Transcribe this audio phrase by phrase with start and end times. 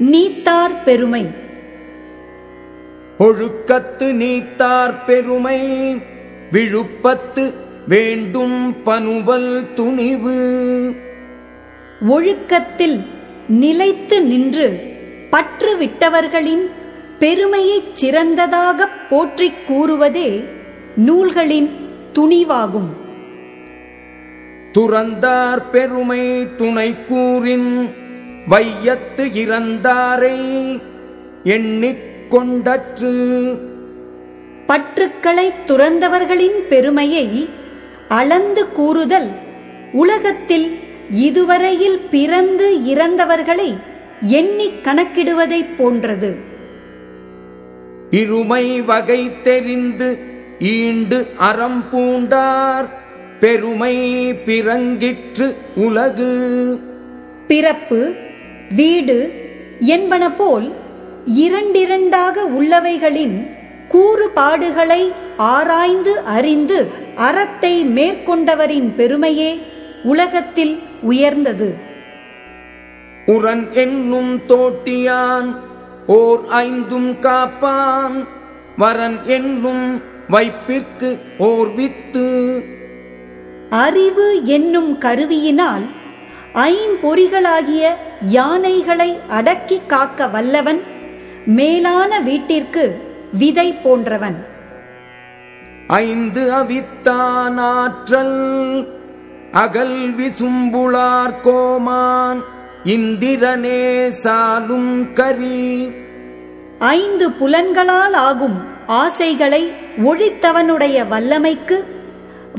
[0.00, 1.26] நீத்தார் பெருமை.
[3.18, 5.58] ஒழுக்கத்து நீத்தார் பெருமை
[6.52, 7.52] விழுப்பத்து
[7.88, 10.94] வேண்டும் பனுவல் துணிவு.
[12.08, 13.04] ஒழுக்கத்தில்
[13.48, 14.80] நிலைத்து நின்று
[15.30, 16.70] பற்று விட்டவர்களின்
[17.18, 20.44] பெருமையைச் சிறந்ததாகப் போற்றிக் கூறுவதே
[20.96, 21.70] நூல்களின்
[22.12, 22.92] துணிவாகும்.
[24.72, 27.98] துறந்தார் பெருமை துணை கூறின்
[28.50, 30.36] வையத்து இறந்தாரை
[31.44, 31.98] எண்ணிக்
[32.30, 33.58] கொண்டற்று.
[34.66, 37.48] பற்றுக்களை துறந்தவர்களின் பெருமையை
[38.08, 39.28] அளந்து கூறுதல்
[39.92, 40.78] உலகத்தில்
[41.10, 43.76] இதுவரையில் பிறந்து இறந்தவர்களை
[44.20, 46.36] எண்ணிக் கணக்கிடுவதைப் போன்றது.
[48.10, 50.18] இருமை வகை தெரிந்து
[50.58, 52.88] ஈண்டு அறம் பூண்டார்.
[53.40, 56.80] பெருமை பிறங்கிற்று உலகு.
[57.46, 58.14] பிறப்பு
[58.76, 59.32] வீடு
[59.80, 60.72] என்பன போல்
[61.26, 63.50] இரண்டிரண்டாக உள்ளவைகளின்
[63.88, 69.58] கூறுபாடுகளை ஆராய்ந்து அறிந்து அறத்தை மேற்கொண்டவரின் பெருமையே
[70.02, 71.74] உலகத்தில் உயர்ந்தது.
[73.26, 75.56] உரன் என்னும் தோட்டியான்
[76.06, 78.26] ஓர் ஐந்தும் காப்பான்.
[78.76, 82.28] வரன் என்னும் வைப்பிற்கு ஓர் வித்து.
[83.70, 85.84] அறிவு என்னும் கருவியினால்
[86.54, 90.80] ஐம்பொறிகளாகிய யானைகளை அடக்கி காக்க வல்லவன்
[91.46, 93.00] மேலான வீட்டிற்கு
[93.32, 94.44] விதை போன்றவன்.
[95.86, 98.92] ஐந்து அவித்தான் ஆற்றல்
[99.52, 102.42] அகல் விசும்புளார் கோமான்
[102.84, 105.92] இந்திரனே சாலும் கரி.
[106.78, 109.72] ஐந்து புலன்களால் ஆகும் ஆசைகளை
[110.04, 111.84] ஒழித்தவனுடைய வல்லமைக்கு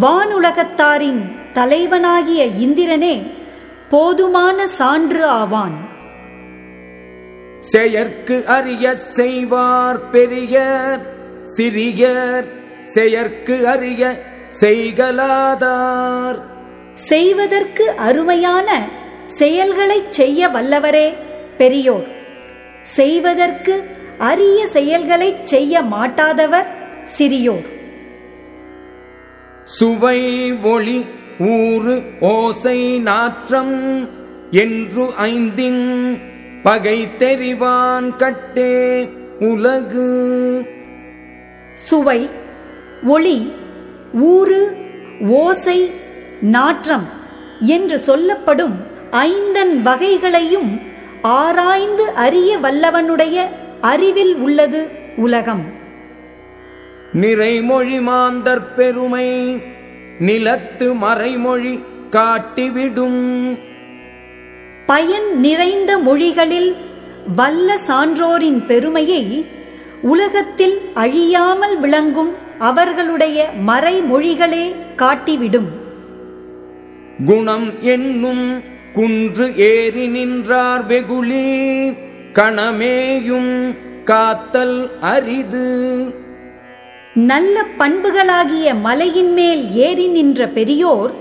[0.00, 1.20] வானுலகத்தாரின்
[1.52, 3.35] தலைவனாகிய இந்திரனே
[3.90, 5.76] போதுமான சான்று ஆவான்.
[7.60, 11.00] செயற்கு அறிய செய்வார் பெரியர்
[11.56, 12.44] சிறியர்
[12.84, 14.20] செயற்கு அறிய
[14.60, 16.38] செய்கலாதார்
[16.94, 18.88] செய்வதற்கு அருமையான
[19.26, 21.14] செயல்களைச் செய்ய வல்லவரே
[21.58, 22.06] பெரியோர்.
[22.82, 23.74] செய்வதற்கு
[24.18, 26.66] அரிய செயல்களைச் செய்ய மாட்டாதவர்
[27.18, 27.66] சிறியோர்.
[29.64, 31.06] சுவை ஒளி
[31.38, 34.08] ஊறு ஓசை நாற்றம்
[34.50, 36.20] என்று ஐந்தின்
[36.62, 39.08] பகை தெரிவான் கட்டே
[39.40, 40.66] உலகு.
[41.74, 42.30] சுவை
[43.04, 43.52] ஒளி
[44.12, 44.76] ஊறு
[45.28, 45.90] ஓசை
[46.40, 47.06] நாற்றம்
[47.60, 48.76] என்று சொல்லப்படும்
[49.10, 50.80] ஐந்தன் வகைகளையும்
[51.22, 53.46] ஆராய்ந்து அறிய வல்லவனுடைய
[53.80, 55.64] அறிவில் உள்ளது உலகம்.
[57.12, 59.60] நிறைமொழி மாந்தர் பெருமை
[60.20, 63.58] நிலத்து மறைமொழி காட்டிவிடும்.
[64.86, 66.76] பயன் நிறைந்த மொழிகளில்
[67.36, 69.46] வல்ல சான்றோரின் பெருமையை
[70.02, 75.68] உலகத்தில் அழியாமல் விளங்கும் அவர்களுடைய மறைமொழிகளே காட்டிவிடும்.
[77.26, 78.62] குணம் என்னும்
[78.92, 81.90] குன்று ஏறி நின்றார் வெகுளி
[82.32, 86.24] கணமேயும் காத்தல் அரிது.
[87.16, 91.12] நல்ல பண்புகளாகிய மலையின் மேல் ஏறி நின்ற பெரியோர்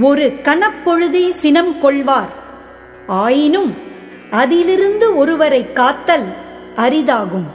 [0.00, 2.28] ஒரு கணப்பொழுதே சினம் கொள்வார்.
[3.06, 3.74] ஆயினும்
[4.30, 6.24] அதிலிருந்து ஒருவரை காத்தல்
[6.76, 7.46] அரிதாகும்.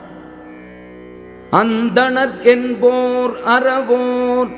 [1.52, 4.50] அந்தணர் என்போர் அறவோர்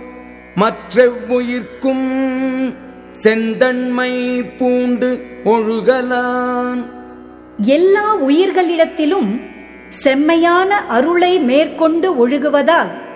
[0.55, 2.09] மற்றெவ்வுயிர்க்கும்
[3.11, 6.85] செந்தன்மை பூண்டு ஒழுகலான்.
[7.57, 9.41] எல்லா உயிர்களிடத்திலும்
[9.89, 13.09] செம்மையான அருளை மேற்கொண்டு ஒழுகுவதால்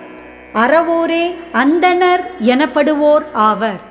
[0.54, 3.85] அறவோரே அந்தணர் எனப்படுவோர் ஆவர்.